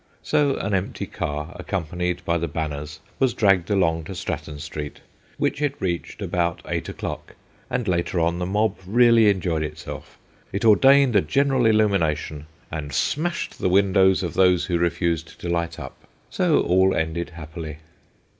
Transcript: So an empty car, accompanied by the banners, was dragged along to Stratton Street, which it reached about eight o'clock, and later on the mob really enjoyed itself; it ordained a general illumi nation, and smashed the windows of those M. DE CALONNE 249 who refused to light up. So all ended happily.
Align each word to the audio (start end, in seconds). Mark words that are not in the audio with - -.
So 0.23 0.55
an 0.55 0.73
empty 0.73 1.05
car, 1.05 1.55
accompanied 1.59 2.25
by 2.25 2.39
the 2.39 2.47
banners, 2.47 3.01
was 3.19 3.35
dragged 3.35 3.69
along 3.69 4.05
to 4.05 4.15
Stratton 4.15 4.57
Street, 4.57 4.99
which 5.37 5.61
it 5.61 5.75
reached 5.79 6.23
about 6.23 6.63
eight 6.67 6.89
o'clock, 6.89 7.35
and 7.69 7.87
later 7.87 8.19
on 8.19 8.39
the 8.39 8.47
mob 8.47 8.77
really 8.87 9.29
enjoyed 9.29 9.61
itself; 9.61 10.17
it 10.51 10.65
ordained 10.65 11.15
a 11.15 11.21
general 11.21 11.65
illumi 11.65 11.99
nation, 11.99 12.47
and 12.71 12.93
smashed 12.93 13.59
the 13.59 13.69
windows 13.69 14.23
of 14.23 14.33
those 14.33 14.67
M. 14.67 14.73
DE 14.73 14.77
CALONNE 14.79 14.79
249 14.79 14.79
who 14.79 14.83
refused 15.05 15.39
to 15.39 15.49
light 15.49 15.79
up. 15.79 16.07
So 16.31 16.61
all 16.63 16.95
ended 16.95 17.29
happily. 17.35 17.77